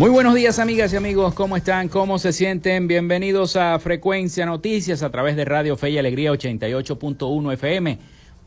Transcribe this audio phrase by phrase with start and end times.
[0.00, 1.90] Muy buenos días amigas y amigos, ¿cómo están?
[1.90, 2.88] ¿Cómo se sienten?
[2.88, 7.98] Bienvenidos a Frecuencia Noticias a través de Radio Fe y Alegría 88.1 FM.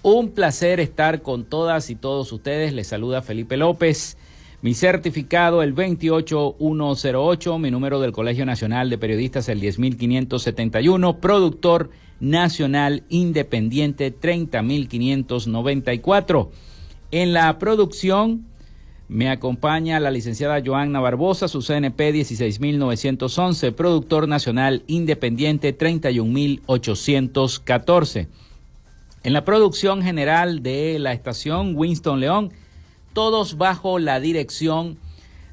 [0.02, 2.74] Un placer estar con todas y todos ustedes.
[2.74, 4.18] Les saluda Felipe López.
[4.64, 13.04] Mi certificado el 28108, mi número del Colegio Nacional de Periodistas el 10571, productor nacional
[13.10, 16.52] independiente 30594.
[17.12, 18.52] En la producción
[19.08, 28.28] me acompaña la licenciada Joanna Barbosa, su CNP 16911, productor nacional independiente 31814.
[29.24, 32.52] En la producción general de la estación Winston León,
[33.14, 34.98] todos bajo la dirección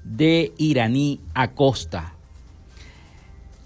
[0.04, 2.14] de Iraní Acosta.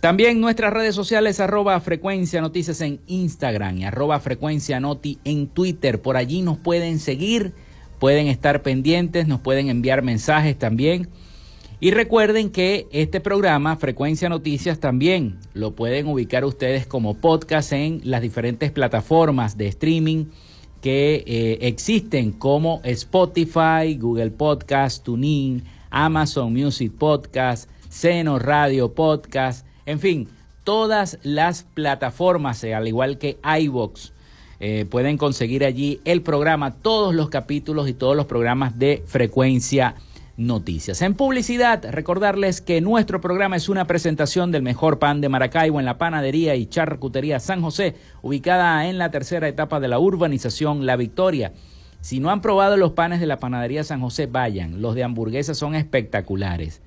[0.01, 6.03] También nuestras redes sociales, arroba frecuencia noticias en Instagram y arroba frecuencia noti en Twitter.
[6.03, 7.55] Por allí nos pueden seguir
[7.99, 11.09] pueden estar pendientes, nos pueden enviar mensajes también.
[11.81, 18.01] Y recuerden que este programa, Frecuencia Noticias, también lo pueden ubicar ustedes como podcast en
[18.05, 20.27] las diferentes plataformas de streaming
[20.81, 30.01] que eh, existen como Spotify, Google Podcast, TuneIn, Amazon Music Podcast, Seno Radio Podcast, en
[30.01, 30.29] fin,
[30.65, 34.11] todas las plataformas, eh, al igual que iVoox,
[34.67, 39.95] eh, pueden conseguir allí el programa, todos los capítulos y todos los programas de frecuencia
[40.39, 41.03] noticias.
[41.03, 45.85] En publicidad, recordarles que nuestro programa es una presentación del mejor pan de Maracaibo en
[45.85, 50.97] la panadería y charcutería San José, ubicada en la tercera etapa de la urbanización La
[50.97, 51.53] Victoria.
[52.01, 54.81] Si no han probado los panes de la panadería San José, vayan.
[54.81, 56.81] Los de hamburguesas son espectaculares.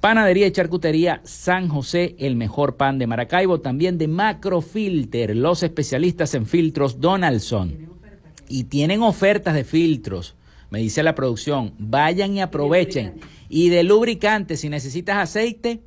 [0.00, 6.34] Panadería y Charcutería San José, el mejor pan de Maracaibo, también de Macrofilter, los especialistas
[6.34, 7.90] en filtros Donaldson.
[8.48, 10.36] Y tienen ofertas de filtros,
[10.70, 13.20] me dice la producción, vayan y aprovechen.
[13.50, 15.80] Y de lubricante, si necesitas aceite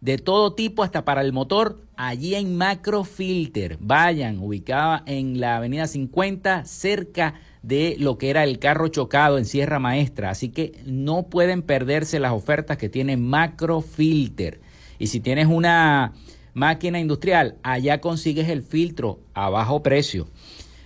[0.00, 5.86] de todo tipo, hasta para el motor, allí en Macrofilter, vayan, ubicada en la avenida
[5.86, 10.30] 50, cerca de lo que era el carro chocado en Sierra Maestra.
[10.30, 14.60] Así que no pueden perderse las ofertas que tiene Macrofilter.
[14.98, 16.12] Y si tienes una
[16.54, 20.26] máquina industrial, allá consigues el filtro a bajo precio.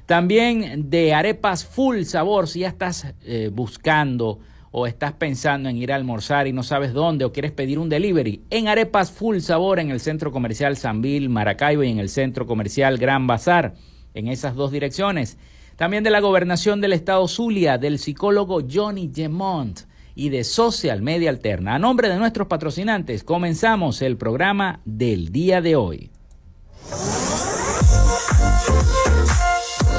[0.05, 4.39] También de arepas full sabor, si ya estás eh, buscando
[4.79, 7.89] o estás pensando en ir a almorzar y no sabes dónde o quieres pedir un
[7.89, 12.47] delivery, en arepas full sabor en el centro comercial Sanville, Maracaibo y en el centro
[12.47, 13.73] comercial Gran Bazar,
[14.13, 15.39] en esas dos direcciones.
[15.77, 19.81] También de la gobernación del estado Zulia, del psicólogo Johnny Gemont
[20.15, 21.77] y de Social Media Alterna.
[21.77, 26.11] A nombre de nuestros patrocinantes, comenzamos el programa del día de hoy.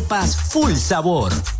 [0.00, 1.59] arepas full sabor.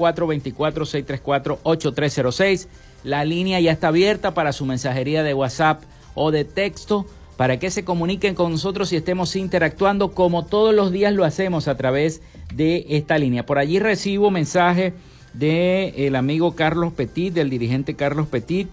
[1.59, 2.69] 0424-634-8306.
[3.03, 5.83] La línea ya está abierta para su mensajería de WhatsApp
[6.15, 10.93] o de texto para que se comuniquen con nosotros y estemos interactuando como todos los
[10.93, 12.21] días lo hacemos a través
[12.53, 13.45] de esta línea.
[13.45, 14.93] Por allí recibo mensaje
[15.33, 18.69] del amigo Carlos Petit, del dirigente Carlos Petit.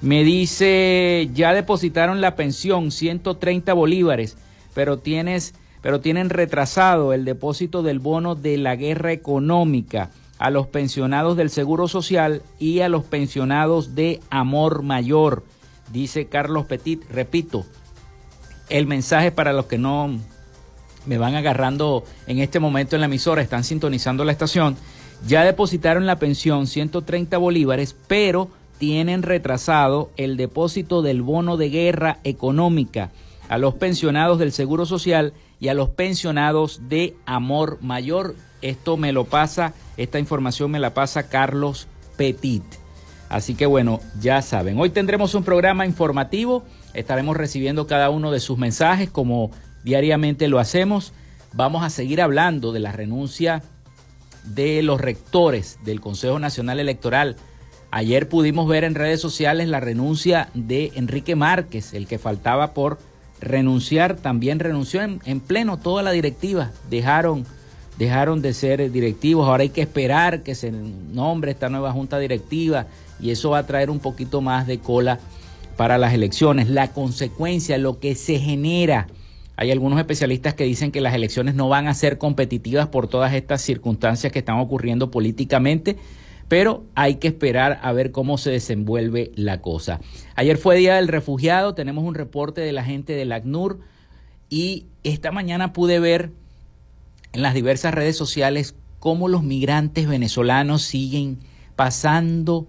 [0.00, 4.38] Me dice, ya depositaron la pensión, 130 bolívares
[4.74, 5.54] pero tienes
[5.84, 11.50] pero tienen retrasado el depósito del bono de la guerra económica a los pensionados del
[11.50, 15.44] Seguro Social y a los pensionados de Amor Mayor,
[15.92, 17.04] dice Carlos Petit.
[17.10, 17.66] Repito,
[18.70, 20.18] el mensaje para los que no
[21.04, 24.76] me van agarrando en este momento en la emisora, están sintonizando la estación.
[25.26, 32.20] ya depositaron la pensión 130 bolívares, pero tienen retrasado el depósito del bono de guerra
[32.24, 33.10] económica
[33.54, 38.34] a los pensionados del Seguro Social y a los pensionados de Amor Mayor.
[38.62, 42.64] Esto me lo pasa, esta información me la pasa Carlos Petit.
[43.28, 48.40] Así que bueno, ya saben, hoy tendremos un programa informativo, estaremos recibiendo cada uno de
[48.40, 49.52] sus mensajes como
[49.84, 51.12] diariamente lo hacemos.
[51.52, 53.62] Vamos a seguir hablando de la renuncia
[54.42, 57.36] de los rectores del Consejo Nacional Electoral.
[57.92, 62.98] Ayer pudimos ver en redes sociales la renuncia de Enrique Márquez, el que faltaba por
[63.40, 66.72] renunciar, también renunció en, pleno toda la directiva.
[66.90, 67.44] Dejaron,
[67.98, 69.46] dejaron de ser directivos.
[69.48, 72.86] Ahora hay que esperar que se nombre esta nueva junta directiva
[73.20, 75.18] y eso va a traer un poquito más de cola
[75.76, 76.68] para las elecciones.
[76.68, 79.06] La consecuencia, lo que se genera
[79.56, 83.32] hay algunos especialistas que dicen que las elecciones no van a ser competitivas por todas
[83.34, 85.96] estas circunstancias que están ocurriendo políticamente,
[86.48, 90.00] pero hay que esperar a ver cómo se desenvuelve la cosa.
[90.34, 93.80] Ayer fue Día del Refugiado, tenemos un reporte de la gente del ACNUR
[94.48, 96.30] y esta mañana pude ver
[97.32, 101.38] en las diversas redes sociales cómo los migrantes venezolanos siguen
[101.76, 102.66] pasando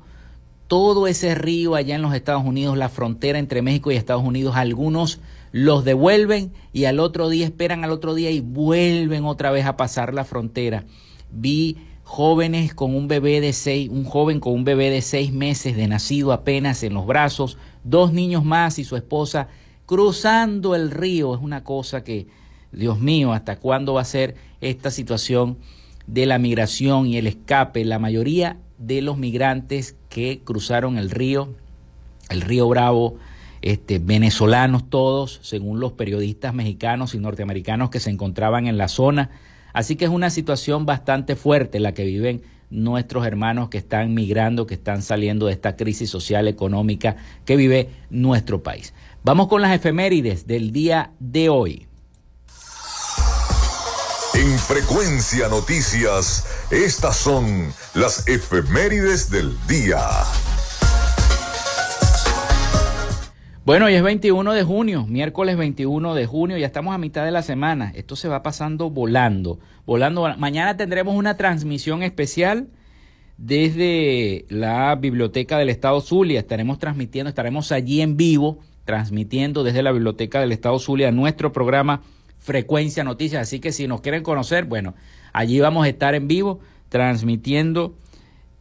[0.68, 4.56] todo ese río allá en los Estados Unidos, la frontera entre México y Estados Unidos,
[4.56, 5.20] algunos
[5.52, 9.78] los devuelven y al otro día esperan al otro día y vuelven otra vez a
[9.78, 10.84] pasar la frontera.
[11.32, 15.76] Vi jóvenes con un bebé de seis, un joven con un bebé de seis meses
[15.76, 19.50] de nacido apenas en los brazos, dos niños más y su esposa
[19.86, 21.34] cruzando el río.
[21.34, 22.28] Es una cosa que,
[22.72, 25.58] Dios mío, ¿hasta cuándo va a ser esta situación
[26.06, 27.84] de la migración y el escape?
[27.84, 31.50] La mayoría de los migrantes que cruzaron el río,
[32.30, 33.16] el río Bravo,
[33.64, 39.32] este, venezolanos todos, según los periodistas mexicanos y norteamericanos que se encontraban en la zona.
[39.76, 44.66] Así que es una situación bastante fuerte la que viven nuestros hermanos que están migrando,
[44.66, 48.94] que están saliendo de esta crisis social, económica que vive nuestro país.
[49.24, 51.88] Vamos con las efemérides del día de hoy.
[54.34, 60.00] En frecuencia noticias, estas son las efemérides del día.
[63.66, 67.32] Bueno, hoy es 21 de junio, miércoles 21 de junio, ya estamos a mitad de
[67.32, 67.92] la semana.
[67.96, 69.58] Esto se va pasando volando,
[69.88, 70.32] volando.
[70.38, 72.68] Mañana tendremos una transmisión especial
[73.40, 76.40] desde la Biblioteca del Estado Zulia.
[76.40, 82.04] Estaremos transmitiendo, estaremos allí en vivo, transmitiendo desde la Biblioteca del Estado Zulia nuestro programa
[82.38, 83.42] Frecuencia Noticias.
[83.42, 84.94] Así que si nos quieren conocer, bueno,
[85.34, 87.96] allí vamos a estar en vivo transmitiendo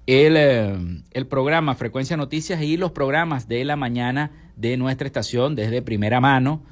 [0.07, 0.79] el, eh,
[1.11, 6.21] el programa Frecuencia Noticias y los programas de la mañana de nuestra estación desde primera
[6.21, 6.63] mano,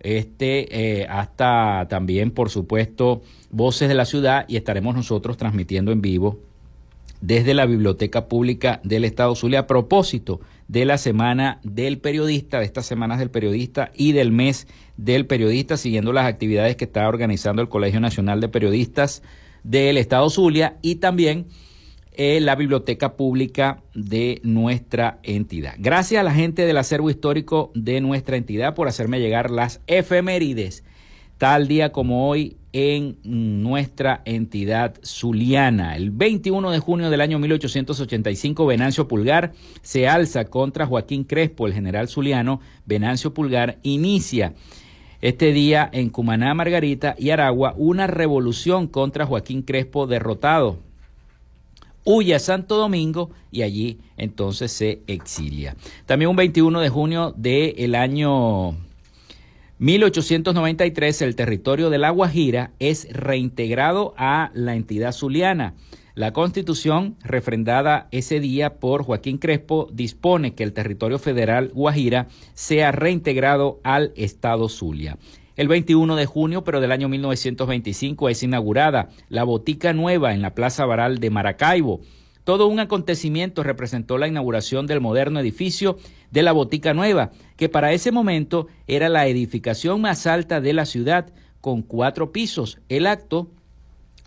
[0.00, 6.00] este, eh, hasta también, por supuesto, Voces de la Ciudad y estaremos nosotros transmitiendo en
[6.00, 6.38] vivo
[7.20, 12.64] desde la Biblioteca Pública del Estado Zulia a propósito de la Semana del Periodista, de
[12.64, 17.60] estas semanas del periodista y del mes del periodista, siguiendo las actividades que está organizando
[17.60, 19.22] el Colegio Nacional de Periodistas
[19.64, 21.46] del Estado Zulia y también
[22.22, 25.76] en la biblioteca pública de nuestra entidad.
[25.78, 30.84] Gracias a la gente del acervo histórico de nuestra entidad por hacerme llegar las efemérides,
[31.38, 35.96] tal día como hoy en nuestra entidad zuliana.
[35.96, 41.72] El 21 de junio del año 1885, Venancio Pulgar se alza contra Joaquín Crespo, el
[41.72, 42.60] general zuliano.
[42.84, 44.52] Venancio Pulgar inicia
[45.22, 50.89] este día en Cumaná, Margarita y Aragua una revolución contra Joaquín Crespo derrotado
[52.04, 55.76] huye a Santo Domingo y allí entonces se exilia.
[56.06, 58.76] También un 21 de junio del año
[59.78, 65.74] 1893 el territorio de La Guajira es reintegrado a la entidad zuliana.
[66.14, 72.92] La constitución, refrendada ese día por Joaquín Crespo, dispone que el territorio federal Guajira sea
[72.92, 75.16] reintegrado al estado Zulia.
[75.60, 80.54] El 21 de junio, pero del año 1925, es inaugurada la Botica Nueva en la
[80.54, 82.00] Plaza Baral de Maracaibo.
[82.44, 85.98] Todo un acontecimiento representó la inauguración del moderno edificio
[86.30, 90.86] de la Botica Nueva, que para ese momento era la edificación más alta de la
[90.86, 92.78] ciudad, con cuatro pisos.
[92.88, 93.50] El acto,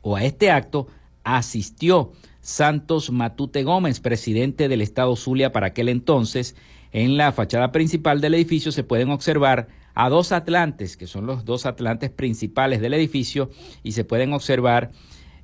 [0.03, 0.85] o a este acto,
[1.23, 2.11] asistió
[2.41, 6.55] Santos Matute Gómez, presidente del Estado Zulia para aquel entonces.
[6.91, 11.45] En la fachada principal del edificio se pueden observar a dos atlantes, que son los
[11.45, 13.49] dos atlantes principales del edificio,
[13.83, 14.91] y se pueden observar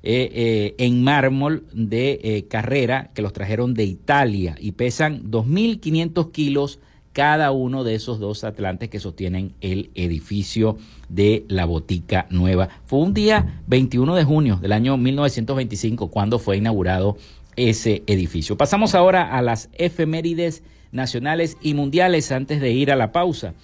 [0.02, 6.32] eh, eh, en mármol de eh, carrera que los trajeron de Italia y pesan 2.500
[6.32, 6.78] kilos
[7.12, 10.78] cada uno de esos dos atlantes que sostienen el edificio
[11.10, 12.70] de la Botica Nueva.
[12.86, 17.18] Fue un día 21 de junio del año 1925 cuando fue inaugurado
[17.56, 18.56] ese edificio.
[18.56, 23.54] Pasamos ahora a las efemérides nacionales y mundiales antes de ir a la pausa.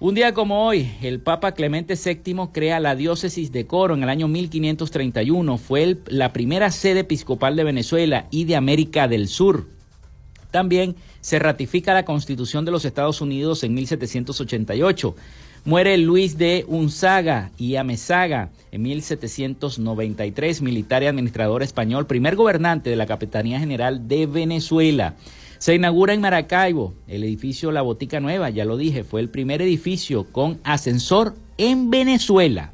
[0.00, 4.08] Un día como hoy, el Papa Clemente VII crea la diócesis de Coro en el
[4.08, 5.58] año 1531.
[5.58, 9.66] Fue la primera sede episcopal de Venezuela y de América del Sur.
[10.52, 15.16] También se ratifica la Constitución de los Estados Unidos en 1788.
[15.64, 22.94] Muere Luis de Unzaga y Amezaga en 1793, militar y administrador español, primer gobernante de
[22.96, 25.16] la Capitanía General de Venezuela.
[25.58, 29.60] Se inaugura en Maracaibo el edificio La Botica Nueva, ya lo dije, fue el primer
[29.60, 32.72] edificio con ascensor en Venezuela.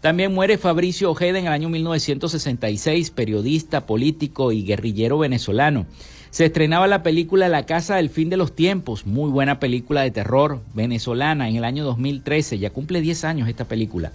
[0.00, 5.86] También muere Fabricio Ojeda en el año 1966, periodista, político y guerrillero venezolano.
[6.30, 10.10] Se estrenaba la película La Casa del Fin de los Tiempos, muy buena película de
[10.10, 14.10] terror venezolana en el año 2013, ya cumple 10 años esta película.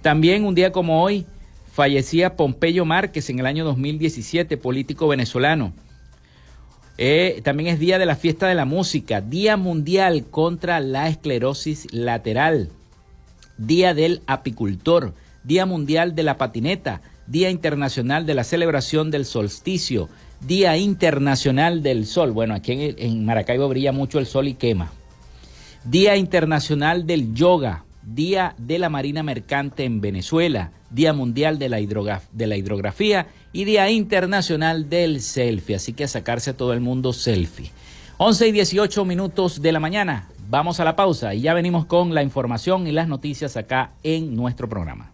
[0.00, 1.26] También un día como hoy
[1.72, 5.72] fallecía Pompeyo Márquez en el año 2017, político venezolano.
[6.96, 11.92] Eh, también es Día de la Fiesta de la Música, Día Mundial contra la Esclerosis
[11.92, 12.68] Lateral,
[13.58, 20.08] Día del Apicultor, Día Mundial de la Patineta, Día Internacional de la Celebración del Solsticio,
[20.40, 22.30] Día Internacional del Sol.
[22.30, 24.92] Bueno, aquí en, en Maracaibo brilla mucho el sol y quema.
[25.84, 31.78] Día Internacional del Yoga, Día de la Marina Mercante en Venezuela, Día Mundial de la,
[31.78, 35.76] de la Hidrografía y Día Internacional del Selfie.
[35.76, 37.70] Así que a sacarse a todo el mundo selfie.
[38.18, 40.28] 11 y 18 minutos de la mañana.
[40.48, 44.36] Vamos a la pausa y ya venimos con la información y las noticias acá en
[44.36, 45.13] nuestro programa.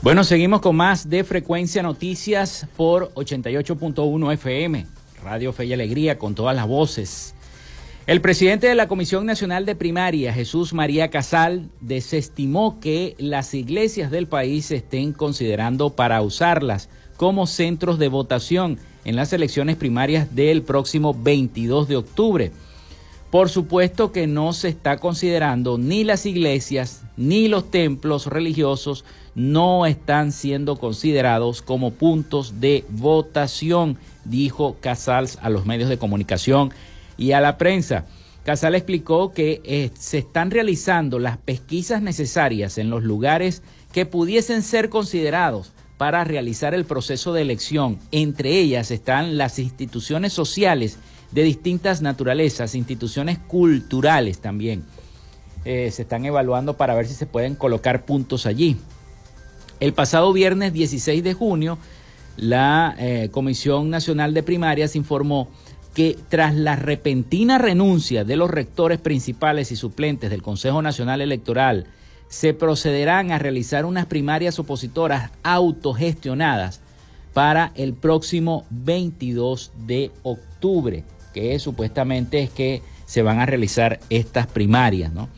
[0.00, 4.86] Bueno, seguimos con más de Frecuencia Noticias por 88.1 FM,
[5.24, 7.34] Radio Fe y Alegría, con todas las voces.
[8.06, 14.12] El presidente de la Comisión Nacional de Primaria, Jesús María Casal, desestimó que las iglesias
[14.12, 20.62] del país estén considerando para usarlas como centros de votación en las elecciones primarias del
[20.62, 22.52] próximo 22 de octubre.
[23.30, 29.84] Por supuesto que no se está considerando ni las iglesias ni los templos religiosos no
[29.84, 36.72] están siendo considerados como puntos de votación, dijo Casals a los medios de comunicación
[37.18, 38.06] y a la prensa.
[38.44, 43.62] Casal explicó que eh, se están realizando las pesquisas necesarias en los lugares
[43.92, 47.98] que pudiesen ser considerados para realizar el proceso de elección.
[48.10, 50.98] Entre ellas están las instituciones sociales
[51.30, 54.84] de distintas naturalezas, instituciones culturales también.
[55.64, 58.76] Eh, se están evaluando para ver si se pueden colocar puntos allí.
[59.80, 61.78] El pasado viernes 16 de junio,
[62.36, 65.48] la eh, Comisión Nacional de Primarias informó
[65.94, 71.86] que tras la repentina renuncia de los rectores principales y suplentes del Consejo Nacional Electoral,
[72.28, 76.80] se procederán a realizar unas primarias opositoras autogestionadas
[77.32, 81.04] para el próximo 22 de octubre,
[81.40, 85.28] que supuestamente es que se van a realizar estas primarias, ¿no?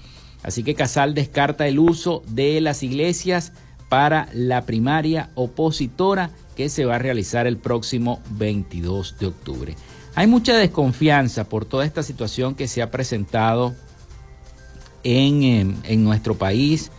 [0.43, 3.53] Así que Casal descarta el uso de las iglesias
[3.89, 9.77] para la primaria opositora que se va a realizar el próximo 22 de octubre.
[10.15, 13.75] Hay mucha desconfianza por toda esta situación que se ha presentado
[15.05, 16.91] en, en nuestro país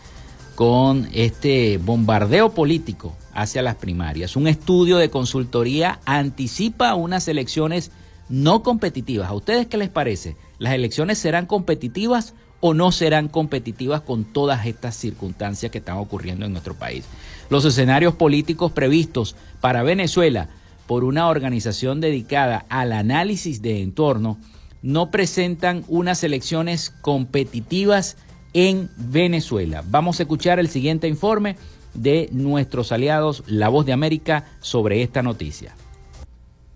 [0.56, 4.36] con este bombardeo político hacia las primarias.
[4.36, 7.92] Un estudio de consultoría anticipa unas elecciones
[8.32, 9.30] no competitivas.
[9.30, 10.38] ¿A ustedes qué les parece?
[10.58, 16.46] ¿Las elecciones serán competitivas o no serán competitivas con todas estas circunstancias que están ocurriendo
[16.46, 17.06] en nuestro país?
[17.50, 20.50] Los escenarios políticos previstos para Venezuela
[20.88, 24.38] por una organización dedicada al análisis de entorno
[24.82, 28.18] no presentan unas elecciones competitivas
[28.54, 29.84] en Venezuela.
[29.88, 31.58] Vamos a escuchar el siguiente informe
[31.94, 35.76] de nuestros aliados La Voz de América sobre esta noticia.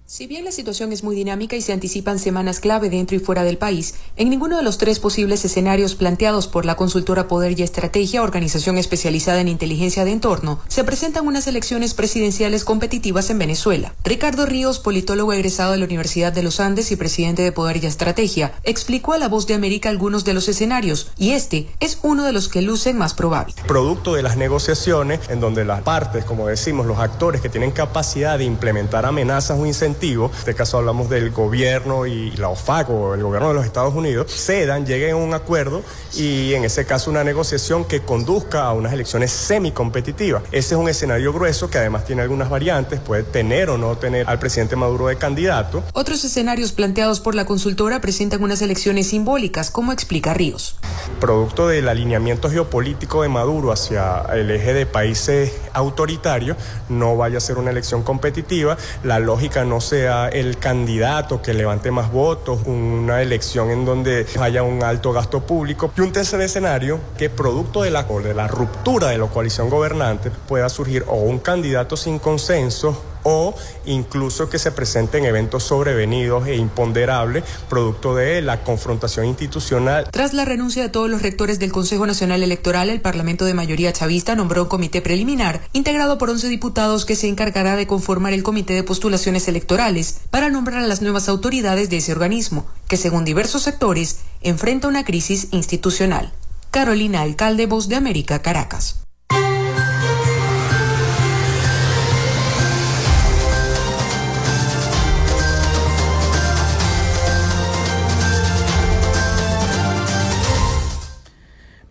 [0.07, 3.43] Si bien la situación es muy dinámica y se anticipan semanas clave dentro y fuera
[3.43, 7.63] del país, en ninguno de los tres posibles escenarios planteados por la consultora Poder y
[7.63, 13.95] Estrategia, organización especializada en inteligencia de entorno, se presentan unas elecciones presidenciales competitivas en Venezuela.
[14.03, 17.87] Ricardo Ríos, politólogo egresado de la Universidad de los Andes y presidente de Poder y
[17.87, 22.25] Estrategia, explicó a La Voz de América algunos de los escenarios y este es uno
[22.25, 23.55] de los que lucen más probable.
[23.67, 28.37] Producto de las negociaciones en donde las partes, como decimos, los actores que tienen capacidad
[28.37, 33.13] de implementar amenazas o incentivos, en este caso hablamos del gobierno y la OFAC o
[33.15, 35.81] el gobierno de los Estados Unidos, cedan, lleguen a un acuerdo
[36.13, 40.43] y en ese caso una negociación que conduzca a unas elecciones semicompetitivas.
[40.51, 44.27] Ese es un escenario grueso que además tiene algunas variantes, puede tener o no tener
[44.29, 45.83] al presidente Maduro de candidato.
[45.93, 50.77] Otros escenarios planteados por la consultora presentan unas elecciones simbólicas, como explica Ríos.
[51.19, 56.57] Producto del alineamiento geopolítico de Maduro hacia el eje de países autoritarios,
[56.89, 61.91] no vaya a ser una elección competitiva, la lógica no sea el candidato que levante
[61.91, 66.99] más votos, una elección en donde haya un alto gasto público y un tercer escenario
[67.17, 71.39] que producto de la, de la ruptura de la coalición gobernante pueda surgir o un
[71.39, 73.53] candidato sin consenso o
[73.85, 80.07] incluso que se presenten eventos sobrevenidos e imponderables producto de la confrontación institucional.
[80.11, 83.91] Tras la renuncia de todos los rectores del Consejo Nacional Electoral, el Parlamento de mayoría
[83.91, 88.43] chavista nombró un comité preliminar integrado por 11 diputados que se encargará de conformar el
[88.43, 93.25] comité de postulaciones electorales para nombrar a las nuevas autoridades de ese organismo, que según
[93.25, 96.31] diversos sectores enfrenta una crisis institucional.
[96.71, 99.04] Carolina Alcalde, Voz de América, Caracas.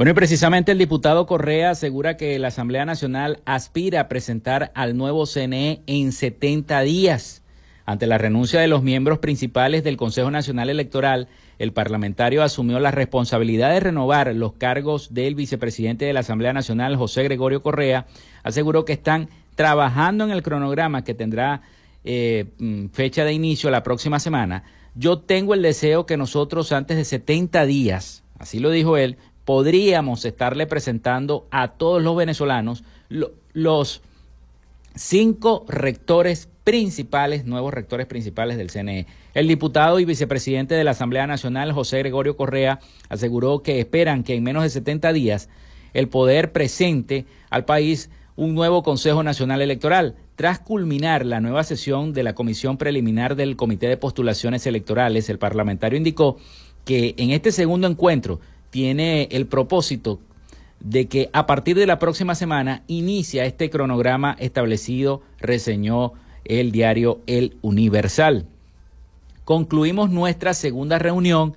[0.04, 4.98] Bueno, y precisamente el diputado Correa asegura que la Asamblea Nacional aspira a presentar al
[4.98, 7.42] nuevo CNE en 70 días.
[7.86, 12.90] Ante la renuncia de los miembros principales del Consejo Nacional Electoral, el parlamentario asumió la
[12.90, 18.04] responsabilidad de renovar los cargos del vicepresidente de la Asamblea Nacional, José Gregorio Correa.
[18.42, 21.62] Aseguró que están trabajando en el cronograma que tendrá
[22.04, 24.64] eh, mm, fecha de inicio la próxima semana.
[24.94, 30.24] Yo tengo el deseo que nosotros antes de 70 días, así lo dijo él, podríamos
[30.24, 32.84] estarle presentando a todos los venezolanos
[33.52, 34.02] los
[34.94, 39.06] cinco rectores principales, nuevos rectores principales del CNE.
[39.34, 44.34] El diputado y vicepresidente de la Asamblea Nacional, José Gregorio Correa, aseguró que esperan que
[44.34, 45.48] en menos de 70 días
[45.92, 50.16] el poder presente al país un nuevo Consejo Nacional Electoral.
[50.36, 55.38] Tras culminar la nueva sesión de la Comisión Preliminar del Comité de Postulaciones Electorales, el
[55.38, 56.38] parlamentario indicó
[56.84, 58.40] que en este segundo encuentro
[58.74, 60.18] tiene el propósito
[60.80, 67.20] de que a partir de la próxima semana inicia este cronograma establecido, reseñó el diario
[67.28, 68.46] El Universal.
[69.44, 71.54] Concluimos nuestra segunda reunión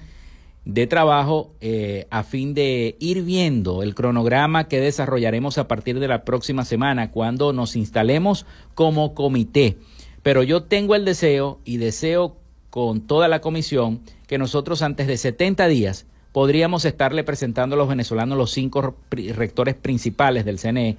[0.64, 6.08] de trabajo eh, a fin de ir viendo el cronograma que desarrollaremos a partir de
[6.08, 9.78] la próxima semana cuando nos instalemos como comité.
[10.22, 12.38] Pero yo tengo el deseo y deseo
[12.70, 16.06] con toda la comisión que nosotros antes de 70 días
[16.38, 20.96] podríamos estarle presentando a los venezolanos los cinco rectores principales del CNE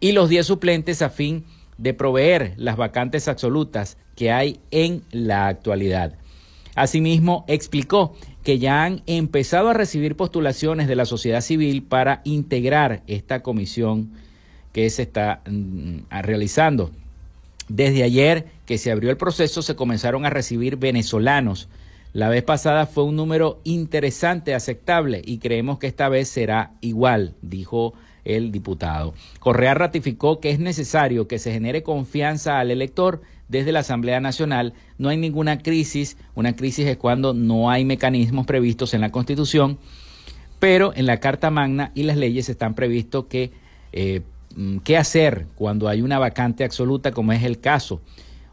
[0.00, 1.44] y los diez suplentes a fin
[1.76, 6.14] de proveer las vacantes absolutas que hay en la actualidad.
[6.76, 13.02] Asimismo, explicó que ya han empezado a recibir postulaciones de la sociedad civil para integrar
[13.06, 14.10] esta comisión
[14.72, 16.90] que se está mm, realizando.
[17.68, 21.68] Desde ayer que se abrió el proceso se comenzaron a recibir venezolanos
[22.12, 27.34] la vez pasada fue un número interesante, aceptable, y creemos que esta vez será igual,
[27.40, 27.94] dijo
[28.24, 29.14] el diputado.
[29.38, 34.74] Correa ratificó que es necesario que se genere confianza al elector desde la Asamblea Nacional.
[34.98, 36.16] No hay ninguna crisis.
[36.34, 39.78] Una crisis es cuando no hay mecanismos previstos en la Constitución,
[40.58, 43.52] pero en la Carta Magna y las leyes están previstos que
[43.92, 44.22] eh,
[44.56, 48.00] mm, qué hacer cuando hay una vacante absoluta, como es el caso,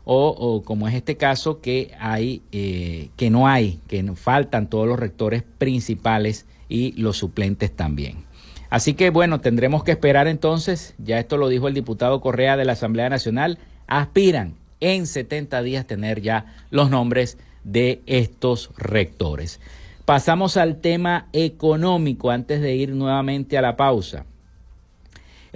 [0.09, 4.97] o, como es este caso que hay, eh, que no hay, que faltan todos los
[4.97, 8.25] rectores principales y los suplentes también.
[8.69, 12.63] Así que bueno, tendremos que esperar entonces, ya esto lo dijo el diputado Correa de
[12.63, 19.59] la Asamblea Nacional, aspiran en 70 días tener ya los nombres de estos rectores.
[20.05, 24.25] Pasamos al tema económico antes de ir nuevamente a la pausa.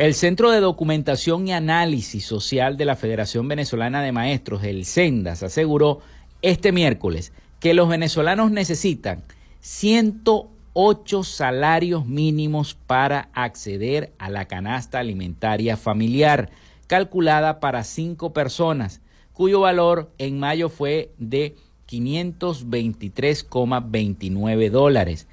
[0.01, 5.43] El Centro de Documentación y Análisis Social de la Federación Venezolana de Maestros, el CENDAS,
[5.43, 5.99] aseguró
[6.41, 9.21] este miércoles que los venezolanos necesitan
[9.59, 16.49] 108 salarios mínimos para acceder a la canasta alimentaria familiar,
[16.87, 19.01] calculada para cinco personas,
[19.33, 21.55] cuyo valor en mayo fue de
[21.87, 25.27] 523,29 dólares.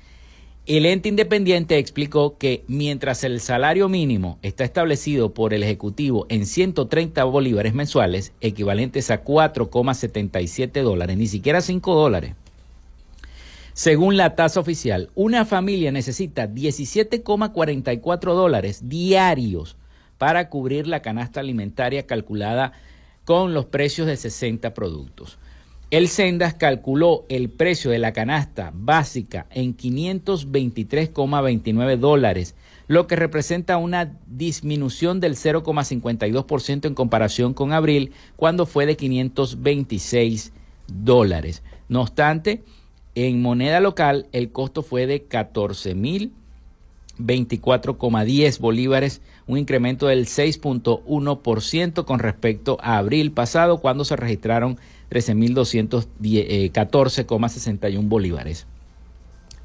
[0.69, 6.45] El ente independiente explicó que mientras el salario mínimo está establecido por el Ejecutivo en
[6.45, 12.35] 130 bolívares mensuales, equivalentes a 4,77 dólares, ni siquiera 5 dólares,
[13.73, 19.79] según la tasa oficial, una familia necesita 17,44 dólares diarios
[20.19, 22.73] para cubrir la canasta alimentaria calculada
[23.25, 25.39] con los precios de 60 productos.
[25.91, 32.55] El Sendas calculó el precio de la canasta básica en 523,29 dólares,
[32.89, 40.53] lo que representa una disminución del 0,52% en comparación con abril, cuando fue de 526
[40.89, 41.63] dólares.
[41.89, 42.63] No obstante,
[43.15, 46.33] en moneda local el costo fue de 14 mil
[47.19, 54.79] 24,10 bolívares, un incremento del 6.1% con respecto a abril pasado, cuando se registraron
[55.11, 58.67] 13.214,61 eh, bolívares.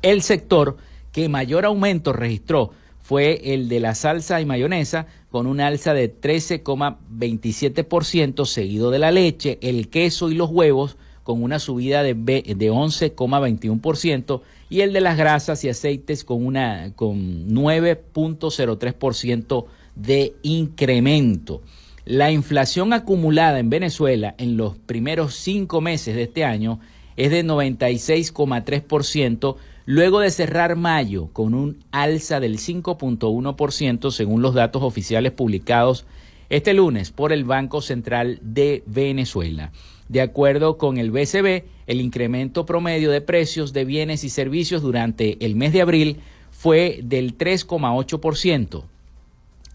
[0.02, 0.78] El sector
[1.12, 2.72] que mayor aumento registró
[3.04, 9.12] fue el de la salsa y mayonesa, con un alza de 13,27%, seguido de la
[9.12, 15.02] leche, el queso y los huevos, con una subida de, de 11,21%, y el de
[15.02, 21.62] las grasas y aceites con, una, con 9,03% de incremento.
[22.06, 26.82] La inflación acumulada en Venezuela en los primeros cinco meses de este año
[27.16, 34.84] es de 96,3%, luego de cerrar mayo con un alza del 5.1% según los datos
[34.84, 36.06] oficiales publicados
[36.50, 39.72] este lunes por el Banco Central de Venezuela.
[40.10, 45.38] De acuerdo con el BCB, el incremento promedio de precios de bienes y servicios durante
[45.46, 46.18] el mes de abril
[46.52, 48.84] fue del 3,8%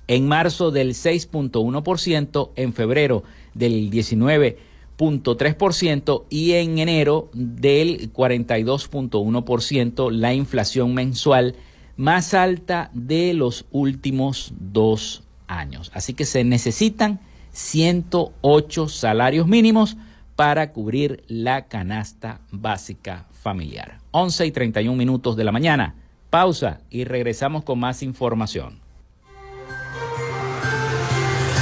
[0.09, 3.23] en marzo del 6.1%, en febrero
[3.55, 11.55] del 19.3% y en enero del 42.1%, la inflación mensual
[11.97, 15.93] más alta de los últimos dos años.
[15.95, 17.21] Así que se necesitan
[17.53, 19.97] 108 salarios mínimos
[20.37, 23.99] para cubrir la canasta básica familiar.
[24.13, 25.97] 11 y 31 minutos de la mañana.
[26.31, 28.88] Pausa y regresamos con más información.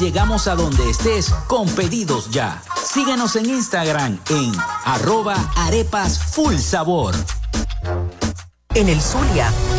[0.00, 2.62] llegamos a donde estés con pedidos ya.
[2.76, 4.52] Síguenos en Instagram en
[4.84, 7.14] arroba arepas full sabor.
[8.74, 9.50] En el Zulia,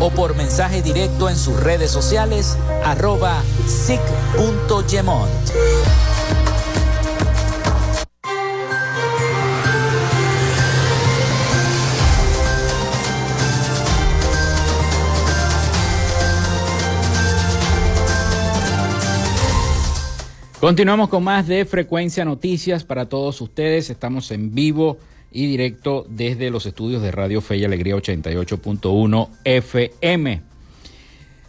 [0.00, 5.28] o por mensaje directo en sus redes sociales arroba sic.gemont.
[20.60, 23.90] Continuamos con más de Frecuencia Noticias para todos ustedes.
[23.90, 24.98] Estamos en vivo
[25.30, 30.42] y directo desde los estudios de Radio Fe y Alegría 88.1 FM.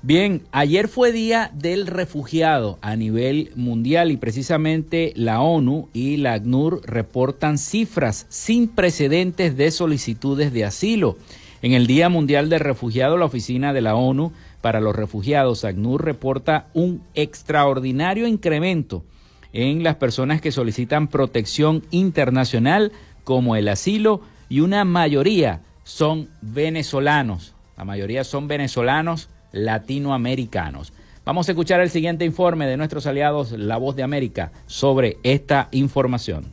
[0.02, 6.36] Bien, ayer fue Día del Refugiado a nivel mundial y precisamente la ONU y la
[6.36, 11.18] ACNUR reportan cifras sin precedentes de solicitudes de asilo.
[11.62, 16.06] En el Día Mundial del Refugiado, la Oficina de la ONU para los Refugiados, ACNUR,
[16.06, 19.04] reporta un extraordinario incremento
[19.52, 22.94] en las personas que solicitan protección internacional
[23.30, 27.54] como el asilo y una mayoría son venezolanos.
[27.78, 30.94] La mayoría son venezolanos latinoamericanos.
[31.26, 35.68] Vamos a escuchar el siguiente informe de nuestros aliados La Voz de América sobre esta
[35.74, 36.52] información.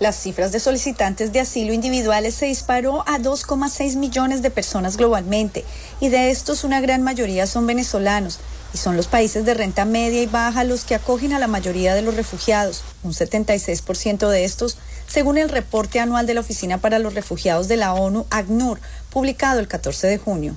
[0.00, 5.64] Las cifras de solicitantes de asilo individuales se disparó a 2,6 millones de personas globalmente
[5.98, 8.38] y de estos una gran mayoría son venezolanos
[8.78, 11.94] y son los países de renta media y baja los que acogen a la mayoría
[11.94, 17.00] de los refugiados, un 76% de estos, según el reporte anual de la Oficina para
[17.00, 18.78] los Refugiados de la ONU, ACNUR,
[19.10, 20.56] publicado el 14 de junio.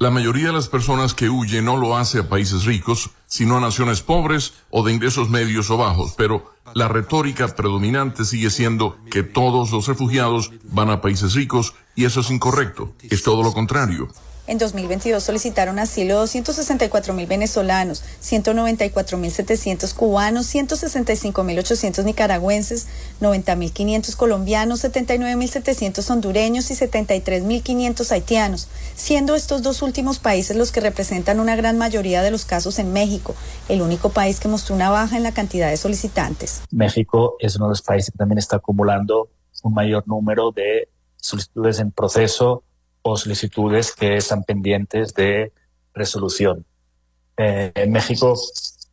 [0.00, 3.60] La mayoría de las personas que huyen no lo hace a países ricos, sino a
[3.60, 9.22] naciones pobres o de ingresos medios o bajos, pero la retórica predominante sigue siendo que
[9.22, 12.94] todos los refugiados van a países ricos y eso es incorrecto.
[13.02, 14.08] Es todo lo contrario.
[14.50, 22.88] En 2022 solicitaron asilo 264 mil venezolanos, 194 mil 700 cubanos, 165 mil 800 nicaragüenses,
[23.20, 29.62] 90 mil 500 colombianos, 79 mil 700 hondureños y 73 mil 500 haitianos, siendo estos
[29.62, 33.36] dos últimos países los que representan una gran mayoría de los casos en México,
[33.68, 36.62] el único país que mostró una baja en la cantidad de solicitantes.
[36.72, 39.28] México es uno de los países que también está acumulando
[39.62, 42.64] un mayor número de solicitudes en proceso
[43.02, 45.52] o solicitudes que están pendientes de
[45.94, 46.64] resolución.
[47.36, 48.34] Eh, en México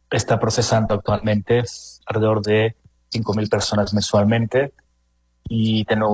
[0.10, 1.64] está procesando actualmente
[2.06, 2.76] alrededor de
[3.12, 4.74] 5.000 personas mensualmente
[5.50, 6.06] y tiene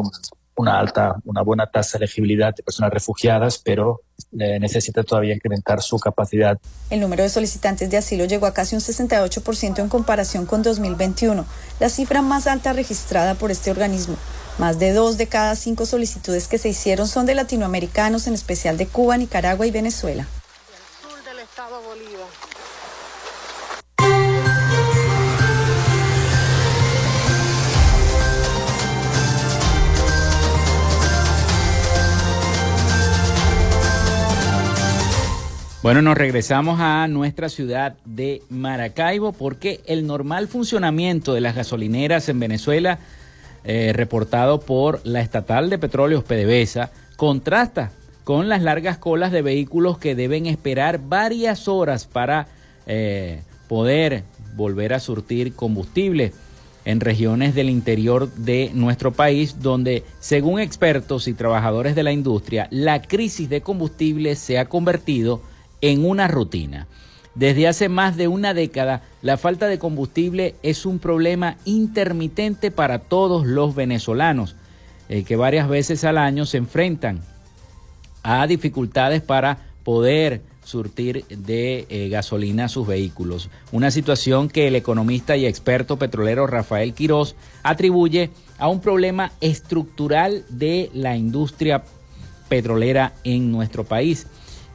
[0.55, 5.99] una alta, una buena tasa de elegibilidad de personas refugiadas, pero necesita todavía incrementar su
[5.99, 6.59] capacidad.
[6.89, 11.45] El número de solicitantes de asilo llegó a casi un 68% en comparación con 2021,
[11.79, 14.17] la cifra más alta registrada por este organismo.
[14.59, 18.77] Más de dos de cada cinco solicitudes que se hicieron son de latinoamericanos, en especial
[18.77, 20.27] de Cuba, Nicaragua y Venezuela.
[35.81, 42.29] Bueno, nos regresamos a nuestra ciudad de Maracaibo porque el normal funcionamiento de las gasolineras
[42.29, 42.99] en Venezuela
[43.63, 47.91] eh, reportado por la estatal de petróleos PDVSA, contrasta
[48.23, 52.47] con las largas colas de vehículos que deben esperar varias horas para
[52.87, 54.23] eh, poder
[54.55, 56.33] volver a surtir combustible
[56.85, 62.67] en regiones del interior de nuestro país, donde, según expertos y trabajadores de la industria,
[62.71, 65.41] la crisis de combustible se ha convertido
[65.81, 66.87] en una rutina.
[67.35, 72.99] Desde hace más de una década, la falta de combustible es un problema intermitente para
[72.99, 74.55] todos los venezolanos,
[75.09, 77.21] eh, que varias veces al año se enfrentan
[78.21, 83.49] a dificultades para poder surtir de eh, gasolina a sus vehículos.
[83.71, 90.45] Una situación que el economista y experto petrolero Rafael Quirós atribuye a un problema estructural
[90.49, 91.83] de la industria
[92.47, 94.27] petrolera en nuestro país.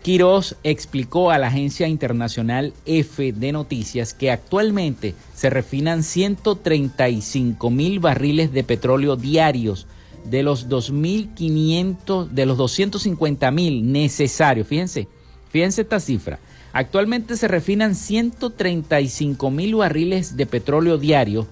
[0.08, 8.00] Quiroz explicó a la agencia internacional F de Noticias que actualmente se refinan 135 mil
[8.00, 9.86] barriles de petróleo diarios
[10.24, 14.66] de los 2.500, de los 250 mil necesarios.
[14.66, 15.08] Fíjense,
[15.50, 16.38] fíjense esta cifra.
[16.72, 21.46] Actualmente se refinan 135 mil barriles de petróleo diario,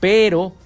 [0.00, 0.56] pero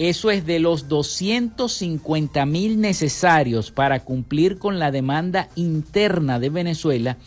[0.00, 7.18] eso es de los 250 mil necesarios para cumplir con la demanda interna de Venezuela,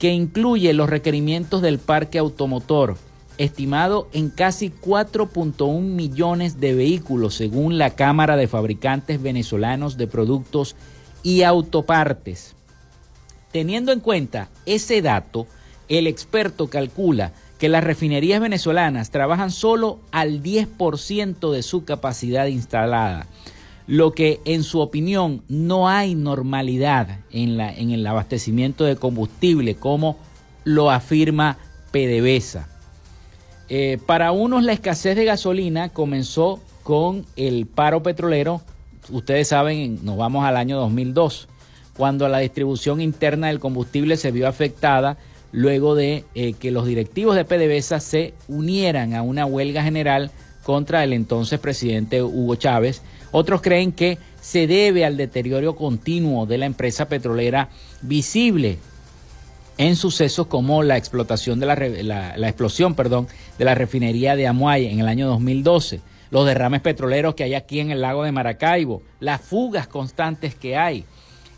[0.00, 2.96] que incluye los requerimientos del parque automotor,
[3.38, 10.74] estimado en casi 4.1 millones de vehículos, según la Cámara de Fabricantes Venezolanos de Productos
[11.22, 12.56] y Autopartes.
[13.52, 15.46] Teniendo en cuenta ese dato,
[15.88, 23.26] el experto calcula que las refinerías venezolanas trabajan solo al 10% de su capacidad instalada,
[23.86, 29.74] lo que en su opinión no hay normalidad en, la, en el abastecimiento de combustible
[29.74, 30.16] como
[30.64, 31.58] lo afirma
[31.90, 32.68] PDVSA.
[33.70, 38.62] Eh, para unos la escasez de gasolina comenzó con el paro petrolero,
[39.10, 41.48] ustedes saben, nos vamos al año 2002,
[41.96, 45.18] cuando la distribución interna del combustible se vio afectada
[45.52, 50.30] luego de eh, que los directivos de PDVSA se unieran a una huelga general
[50.62, 53.02] contra el entonces presidente Hugo Chávez.
[53.30, 57.70] Otros creen que se debe al deterioro continuo de la empresa petrolera
[58.02, 58.78] visible
[59.78, 61.74] en sucesos como la explotación de la,
[62.36, 63.28] la, explosión, perdón,
[63.58, 67.78] de la refinería de Amuay en el año 2012, los derrames petroleros que hay aquí
[67.78, 71.04] en el lago de Maracaibo, las fugas constantes que hay,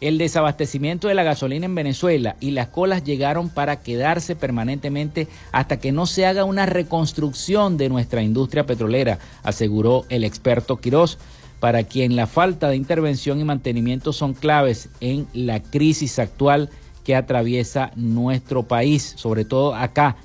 [0.00, 5.78] el desabastecimiento de la gasolina en Venezuela y las colas llegaron para quedarse permanentemente hasta
[5.78, 11.18] que no se haga una reconstrucción de nuestra industria petrolera, aseguró el experto Quirós,
[11.60, 16.70] para quien la falta de intervención y mantenimiento son claves en la crisis actual
[17.04, 20.16] que atraviesa nuestro país, sobre todo acá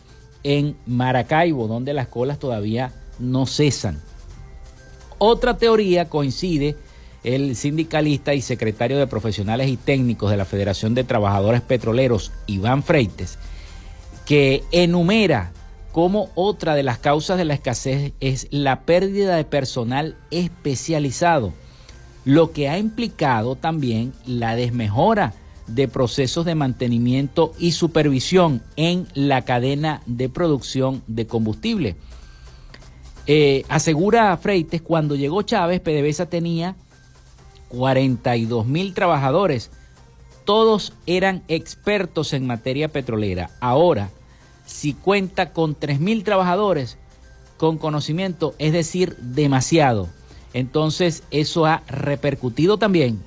[0.43, 3.99] en Maracaibo, donde las colas todavía no cesan.
[5.17, 6.75] Otra teoría coincide
[7.25, 12.83] el sindicalista y secretario de Profesionales y Técnicos de la Federación de Trabajadores Petroleros, Iván
[12.83, 13.39] Freites,
[14.25, 15.51] que enumera
[15.91, 21.53] como otra de las causas de la escasez es la pérdida de personal especializado,
[22.25, 25.33] lo que ha implicado también la desmejora
[25.67, 31.95] de procesos de mantenimiento y supervisión en la cadena de producción de combustible.
[33.25, 36.75] Eh, asegura Freites, cuando llegó Chávez, PDVSA tenía
[37.75, 39.71] 42 mil trabajadores,
[40.45, 43.49] todos eran expertos en materia petrolera.
[43.59, 44.09] Ahora,
[44.65, 46.97] si cuenta con 3.000 trabajadores
[47.57, 50.09] con conocimiento, es decir, demasiado.
[50.53, 53.21] Entonces, eso ha repercutido también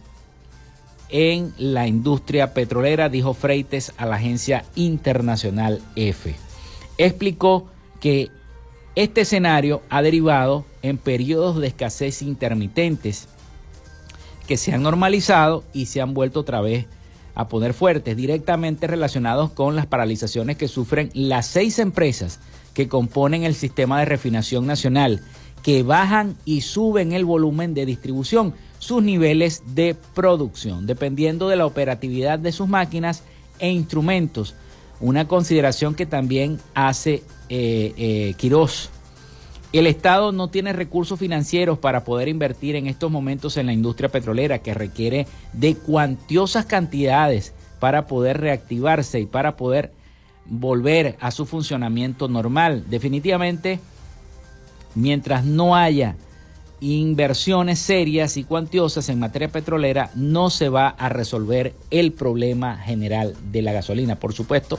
[1.08, 6.36] en la industria petrolera, dijo Freites a la agencia internacional EFE.
[6.98, 7.66] Explicó
[8.00, 8.30] que
[8.94, 13.28] este escenario ha derivado en periodos de escasez intermitentes
[14.48, 16.86] que se han normalizado y se han vuelto otra vez
[17.34, 22.40] a poner fuertes, directamente relacionados con las paralizaciones que sufren las seis empresas
[22.72, 25.20] que componen el sistema de refinación nacional,
[25.62, 31.66] que bajan y suben el volumen de distribución, sus niveles de producción, dependiendo de la
[31.66, 33.24] operatividad de sus máquinas
[33.58, 34.54] e instrumentos.
[35.00, 38.90] Una consideración que también hace eh, eh, Quirós.
[39.72, 44.08] El Estado no tiene recursos financieros para poder invertir en estos momentos en la industria
[44.08, 49.92] petrolera que requiere de cuantiosas cantidades para poder reactivarse y para poder
[50.46, 52.84] volver a su funcionamiento normal.
[52.88, 53.78] Definitivamente,
[54.94, 56.16] mientras no haya
[56.80, 63.34] inversiones serias y cuantiosas en materia petrolera, no se va a resolver el problema general
[63.52, 64.16] de la gasolina.
[64.16, 64.78] Por supuesto,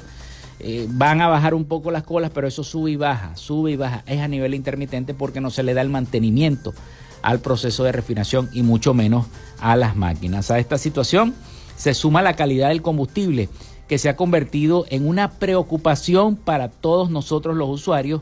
[0.60, 3.76] eh, van a bajar un poco las colas, pero eso sube y baja, sube y
[3.76, 4.03] baja.
[4.05, 6.74] Es a nivel intermitente porque no se le da el mantenimiento
[7.22, 9.28] al proceso de refinación y mucho menos
[9.60, 10.51] a las máquinas.
[10.51, 11.34] A esta situación
[11.76, 13.49] se suma la calidad del combustible
[13.88, 18.22] que se ha convertido en una preocupación para todos nosotros los usuarios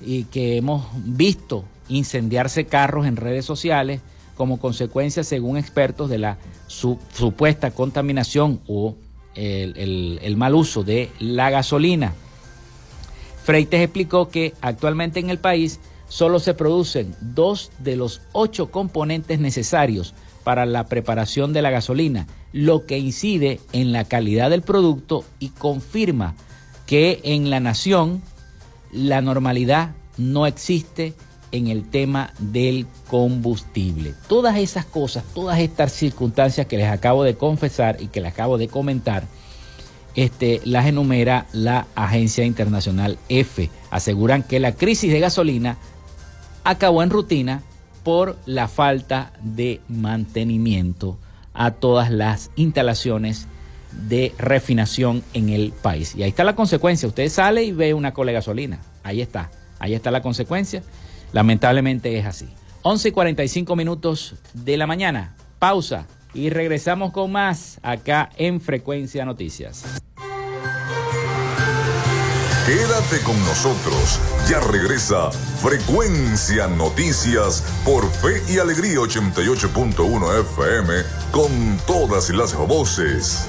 [0.00, 4.00] y que hemos visto incendiarse carros en redes sociales
[4.36, 8.96] como consecuencia, según expertos, de la supuesta contaminación o
[9.36, 12.14] el, mal uso de la gasolina.
[13.44, 15.78] Freites explicó que actualmente en el país
[16.08, 22.26] solo se producen dos de los ocho componentes necesarios para la preparación de la gasolina,
[22.52, 26.34] lo que incide en la calidad del producto y confirma
[26.86, 28.22] que en la nación
[28.92, 31.14] la normalidad no existe
[31.56, 34.14] en el tema del combustible.
[34.28, 38.58] Todas esas cosas, todas estas circunstancias que les acabo de confesar y que les acabo
[38.58, 39.24] de comentar,
[40.14, 43.70] este, las enumera la agencia internacional F.
[43.90, 45.76] Aseguran que la crisis de gasolina
[46.64, 47.62] acabó en rutina
[48.02, 51.18] por la falta de mantenimiento
[51.52, 53.46] a todas las instalaciones
[54.08, 56.14] de refinación en el país.
[56.14, 57.08] Y ahí está la consecuencia.
[57.08, 58.78] Usted sale y ve una cola de gasolina.
[59.02, 59.50] Ahí está.
[59.78, 60.82] Ahí está la consecuencia.
[61.32, 62.48] Lamentablemente es así.
[62.82, 65.34] 11 y 45 minutos de la mañana.
[65.58, 69.84] Pausa y regresamos con más acá en Frecuencia Noticias.
[72.66, 74.20] Quédate con nosotros.
[74.48, 80.94] Ya regresa Frecuencia Noticias por Fe y Alegría 88.1 FM
[81.30, 83.48] con todas las voces.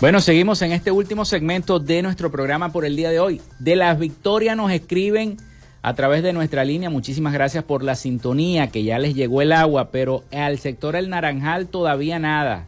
[0.00, 3.40] Bueno, seguimos en este último segmento de nuestro programa por el día de hoy.
[3.58, 5.38] De las victorias nos escriben
[5.82, 6.88] a través de nuestra línea.
[6.88, 11.10] Muchísimas gracias por la sintonía, que ya les llegó el agua, pero al sector El
[11.10, 12.66] Naranjal todavía nada.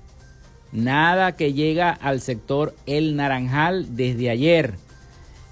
[0.73, 4.75] Nada que llega al sector El Naranjal desde ayer.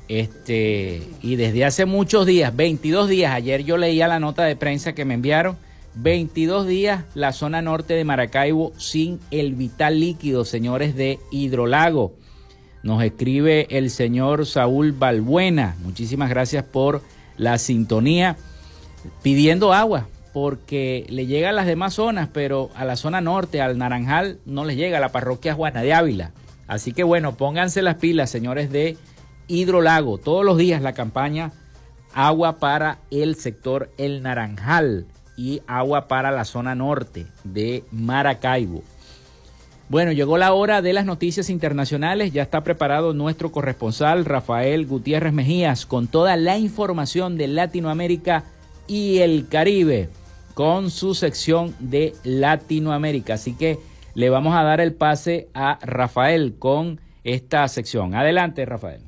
[0.08, 3.32] Este, y desde hace muchos días, 22 días.
[3.32, 5.56] Ayer yo leía la nota de prensa que me enviaron
[6.00, 12.14] 22 días la zona norte de Maracaibo sin el vital líquido, señores de Hidrolago.
[12.84, 15.74] Nos escribe el señor Saúl Balbuena.
[15.82, 17.02] Muchísimas gracias por
[17.36, 18.36] la sintonía.
[19.22, 23.76] Pidiendo agua, porque le llega a las demás zonas, pero a la zona norte, al
[23.76, 26.30] Naranjal, no les llega a la parroquia Juana de Ávila.
[26.68, 28.96] Así que bueno, pónganse las pilas, señores de
[29.48, 30.18] Hidrolago.
[30.18, 31.50] Todos los días la campaña
[32.14, 35.06] agua para el sector El Naranjal
[35.38, 38.82] y agua para la zona norte de Maracaibo.
[39.88, 42.32] Bueno, llegó la hora de las noticias internacionales.
[42.32, 48.44] Ya está preparado nuestro corresponsal Rafael Gutiérrez Mejías con toda la información de Latinoamérica
[48.86, 50.10] y el Caribe
[50.52, 53.34] con su sección de Latinoamérica.
[53.34, 53.78] Así que
[54.14, 58.14] le vamos a dar el pase a Rafael con esta sección.
[58.14, 59.02] Adelante, Rafael.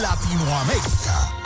[0.00, 1.41] Latinoamérica.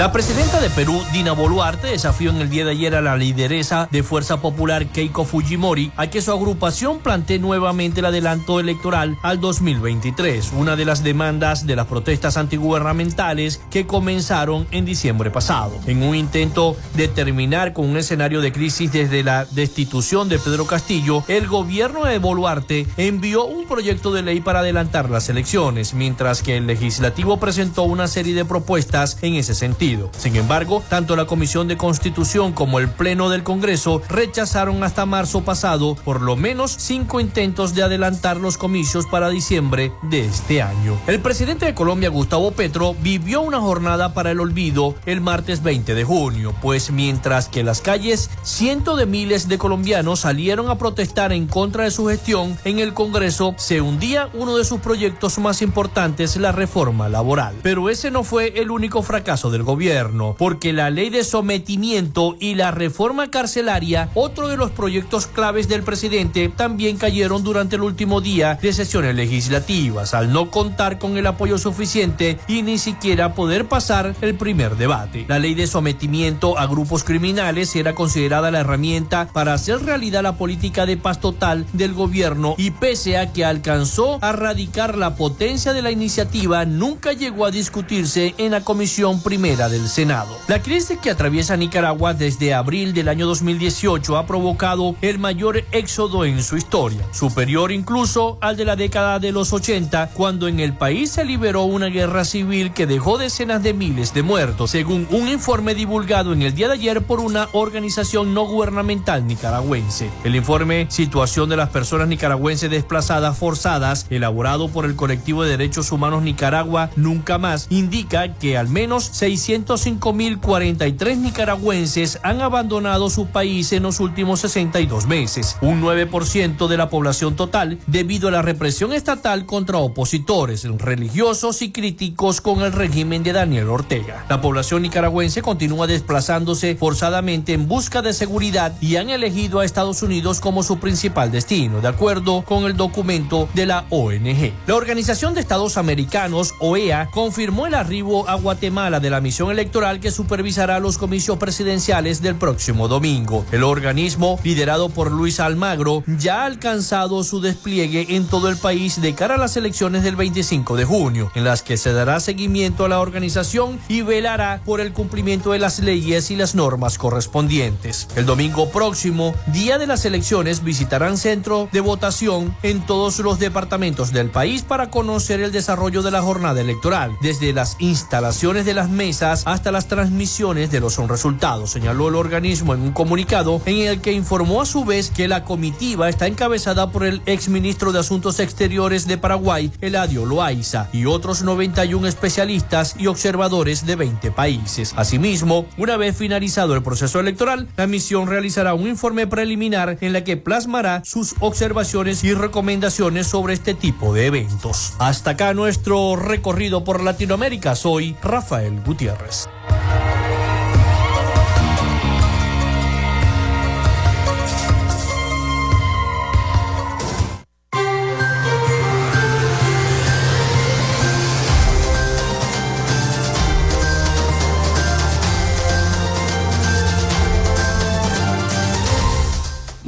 [0.00, 3.86] La presidenta de Perú, Dina Boluarte, desafió en el día de ayer a la lideresa
[3.92, 9.42] de Fuerza Popular, Keiko Fujimori, a que su agrupación plantee nuevamente el adelanto electoral al
[9.42, 15.78] 2023, una de las demandas de las protestas antigubernamentales que comenzaron en diciembre pasado.
[15.86, 20.66] En un intento de terminar con un escenario de crisis desde la destitución de Pedro
[20.66, 26.42] Castillo, el gobierno de Boluarte envió un proyecto de ley para adelantar las elecciones, mientras
[26.42, 29.89] que el legislativo presentó una serie de propuestas en ese sentido.
[30.16, 35.42] Sin embargo, tanto la Comisión de Constitución como el Pleno del Congreso rechazaron hasta marzo
[35.42, 40.96] pasado por lo menos cinco intentos de adelantar los comicios para diciembre de este año.
[41.06, 45.94] El presidente de Colombia, Gustavo Petro, vivió una jornada para el olvido el martes 20
[45.94, 51.32] de junio, pues mientras que las calles cientos de miles de colombianos salieron a protestar
[51.32, 55.62] en contra de su gestión, en el Congreso se hundía uno de sus proyectos más
[55.62, 57.56] importantes, la reforma laboral.
[57.62, 62.36] Pero ese no fue el único fracaso del gobierno gobierno, porque la ley de sometimiento
[62.40, 67.82] y la reforma carcelaria, otro de los proyectos claves del presidente, también cayeron durante el
[67.82, 73.34] último día de sesiones legislativas, al no contar con el apoyo suficiente y ni siquiera
[73.34, 75.24] poder pasar el primer debate.
[75.28, 80.36] La ley de sometimiento a grupos criminales era considerada la herramienta para hacer realidad la
[80.36, 85.72] política de paz total del gobierno y pese a que alcanzó a radicar la potencia
[85.72, 90.38] de la iniciativa, nunca llegó a discutirse en la comisión primera del Senado.
[90.48, 96.24] La crisis que atraviesa Nicaragua desde abril del año 2018 ha provocado el mayor éxodo
[96.24, 100.72] en su historia, superior incluso al de la década de los 80, cuando en el
[100.72, 105.28] país se liberó una guerra civil que dejó decenas de miles de muertos, según un
[105.28, 110.10] informe divulgado en el día de ayer por una organización no gubernamental nicaragüense.
[110.24, 115.92] El informe Situación de las personas nicaragüenses desplazadas forzadas, elaborado por el colectivo de derechos
[115.92, 123.72] humanos Nicaragua Nunca Más, indica que al menos 600 105.043 nicaragüenses han abandonado su país
[123.72, 128.92] en los últimos 62 meses, un 9% de la población total, debido a la represión
[128.92, 134.24] estatal contra opositores religiosos y críticos con el régimen de Daniel Ortega.
[134.28, 140.04] La población nicaragüense continúa desplazándose forzadamente en busca de seguridad y han elegido a Estados
[140.04, 144.52] Unidos como su principal destino, de acuerdo con el documento de la ONG.
[144.68, 150.00] La Organización de Estados Americanos, OEA, confirmó el arribo a Guatemala de la misión electoral
[150.00, 153.46] que supervisará los comicios presidenciales del próximo domingo.
[153.52, 159.00] El organismo, liderado por Luis Almagro, ya ha alcanzado su despliegue en todo el país
[159.00, 162.84] de cara a las elecciones del 25 de junio, en las que se dará seguimiento
[162.84, 168.08] a la organización y velará por el cumplimiento de las leyes y las normas correspondientes.
[168.16, 174.12] El domingo próximo, día de las elecciones, visitarán centro de votación en todos los departamentos
[174.12, 178.88] del país para conocer el desarrollo de la jornada electoral, desde las instalaciones de las
[178.90, 184.00] mesas hasta las transmisiones de los resultados, señaló el organismo en un comunicado en el
[184.00, 188.40] que informó a su vez que la comitiva está encabezada por el exministro de Asuntos
[188.40, 194.92] Exteriores de Paraguay, Eladio Loaiza, y otros 91 especialistas y observadores de 20 países.
[194.96, 200.24] Asimismo, una vez finalizado el proceso electoral, la misión realizará un informe preliminar en la
[200.24, 204.94] que plasmará sus observaciones y recomendaciones sobre este tipo de eventos.
[204.98, 207.74] Hasta acá nuestro recorrido por Latinoamérica.
[207.74, 209.19] Soy Rafael Gutiérrez.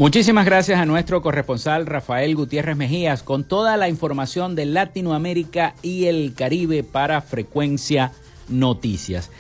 [0.03, 6.07] Muchísimas gracias a nuestro corresponsal Rafael Gutiérrez Mejías con toda la información de Latinoamérica y
[6.07, 8.11] el Caribe para Frecuencia
[8.53, 9.31] noticias.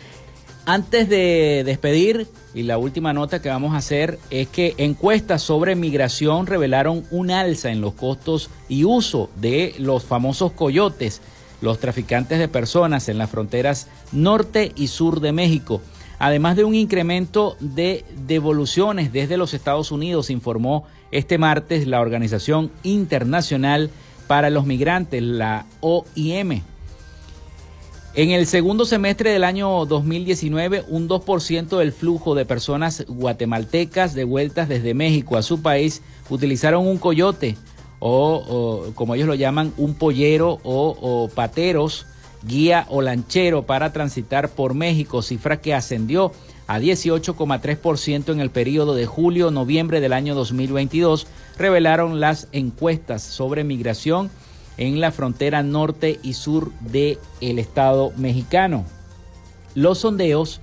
[0.64, 5.74] Antes de despedir, y la última nota que vamos a hacer es que encuestas sobre
[5.74, 11.20] migración revelaron un alza en los costos y uso de los famosos coyotes,
[11.60, 15.80] los traficantes de personas en las fronteras norte y sur de México.
[16.18, 22.70] Además de un incremento de devoluciones desde los Estados Unidos, informó este martes la Organización
[22.84, 23.90] Internacional
[24.28, 26.62] para los Migrantes, la OIM.
[28.14, 34.24] En el segundo semestre del año 2019, un 2% del flujo de personas guatemaltecas de
[34.24, 37.56] vueltas desde México a su país utilizaron un coyote
[38.00, 42.04] o, como ellos lo llaman, un pollero o, o pateros,
[42.42, 46.32] guía o lanchero para transitar por México, cifra que ascendió
[46.66, 54.30] a 18,3% en el periodo de julio-noviembre del año 2022, revelaron las encuestas sobre migración
[54.76, 58.84] en la frontera norte y sur del el estado mexicano.
[59.74, 60.60] Los sondeos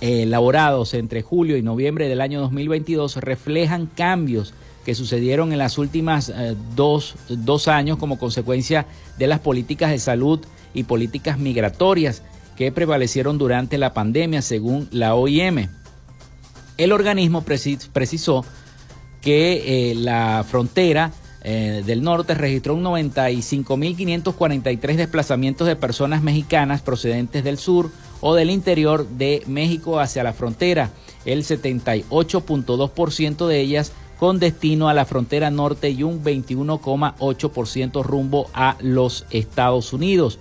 [0.00, 5.76] eh, elaborados entre julio y noviembre del año 2022 reflejan cambios que sucedieron en las
[5.76, 8.86] últimas eh, dos, dos años como consecuencia
[9.18, 10.40] de las políticas de salud
[10.72, 12.22] y políticas migratorias
[12.56, 15.68] que prevalecieron durante la pandemia, según la OIM.
[16.76, 18.44] El organismo precisó
[19.20, 21.12] que eh, la frontera
[21.42, 28.50] eh, del norte registró un 95.543 desplazamientos de personas mexicanas procedentes del sur o del
[28.50, 30.90] interior de México hacia la frontera,
[31.24, 38.76] el 78.2% de ellas con destino a la frontera norte y un 21,8% rumbo a
[38.80, 40.40] los Estados Unidos.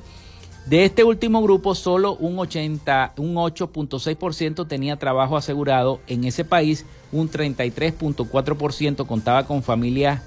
[0.66, 6.88] De este último grupo, solo un, 80, un 8.6% tenía trabajo asegurado en ese país,
[7.12, 10.24] un 33.4% contaba con familias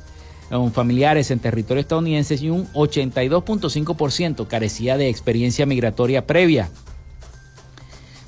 [0.72, 6.68] familiares en territorio estadounidense y un 82.5% carecía de experiencia migratoria previa.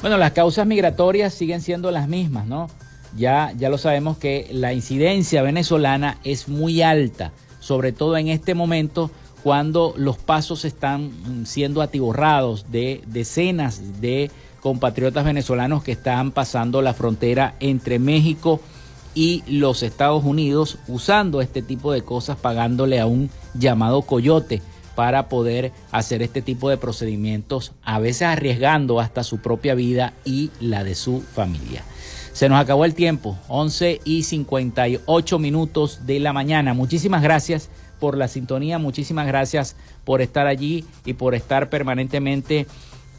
[0.00, 2.68] Bueno, las causas migratorias siguen siendo las mismas, ¿no?
[3.16, 8.54] Ya, ya lo sabemos que la incidencia venezolana es muy alta, sobre todo en este
[8.54, 9.10] momento
[9.42, 11.10] cuando los pasos están
[11.44, 18.81] siendo atiborrados de decenas de compatriotas venezolanos que están pasando la frontera entre México y
[19.14, 24.62] y los Estados Unidos usando este tipo de cosas, pagándole a un llamado coyote
[24.94, 30.50] para poder hacer este tipo de procedimientos, a veces arriesgando hasta su propia vida y
[30.60, 31.84] la de su familia.
[32.32, 36.72] Se nos acabó el tiempo, 11 y 58 minutos de la mañana.
[36.72, 37.68] Muchísimas gracias
[38.00, 42.66] por la sintonía, muchísimas gracias por estar allí y por estar permanentemente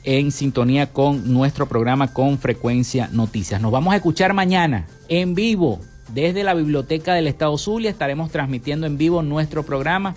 [0.04, 3.62] en sintonía con nuestro programa con frecuencia noticias.
[3.62, 5.80] Nos vamos a escuchar mañana en vivo
[6.14, 7.89] desde la Biblioteca del Estado Zulia.
[7.89, 10.16] Estaremos transmitiendo en vivo nuestro programa.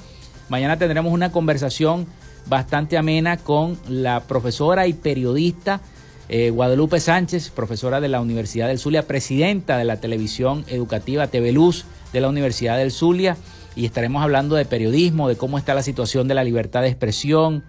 [0.49, 2.07] Mañana tendremos una conversación
[2.47, 5.81] bastante amena con la profesora y periodista
[6.29, 11.53] eh, Guadalupe Sánchez, profesora de la Universidad del Zulia, presidenta de la televisión educativa TV
[11.53, 13.37] Luz de la Universidad del Zulia.
[13.77, 17.63] Y estaremos hablando de periodismo, de cómo está la situación de la libertad de expresión,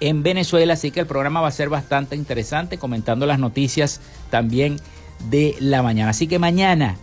[0.00, 4.76] en Venezuela, así que el programa va a ser bastante interesante, comentando las noticias también
[5.30, 6.10] de la mañana.
[6.10, 6.96] Así que mañana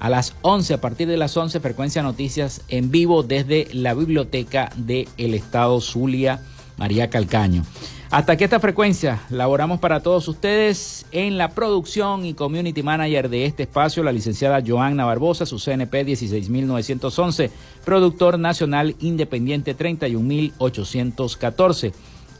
[0.00, 4.70] a las 11, a partir de las 11, Frecuencia Noticias en vivo desde la Biblioteca
[4.76, 6.42] del Estado Zulia,
[6.76, 7.64] María Calcaño.
[8.10, 13.46] Hasta aquí esta frecuencia, laboramos para todos ustedes en la producción y community manager de
[13.46, 17.50] este espacio, la licenciada Joanna Barbosa, su CNP 16911,
[17.84, 21.92] productor nacional independiente 31814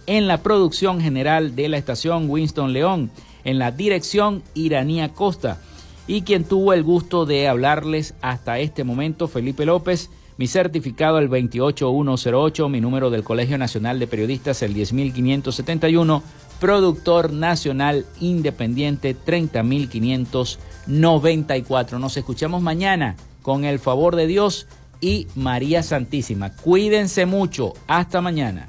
[0.06, 3.10] en la producción general de la estación Winston León,
[3.44, 5.60] en la dirección Iranía Costa,
[6.06, 11.28] y quien tuvo el gusto de hablarles hasta este momento, Felipe López, mi certificado el
[11.28, 16.22] 28108, mi número del Colegio Nacional de Periodistas el 10571,
[16.58, 21.98] productor nacional independiente 30594.
[21.98, 24.66] Nos escuchamos mañana con el favor de Dios
[25.00, 26.54] y María Santísima.
[26.56, 27.74] Cuídense mucho.
[27.86, 28.68] Hasta mañana.